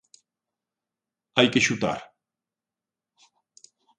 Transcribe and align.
Hai 1.37 1.47
que 1.53 1.61
xutar. 1.67 1.99